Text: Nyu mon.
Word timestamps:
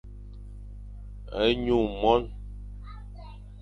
Nyu 1.63 1.79
mon. 1.99 2.23